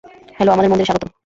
Hello, 0.37 0.51
আমাদের 0.51 0.69
মন্দিরে 0.69 0.85
স্বাগতম। 0.85 1.11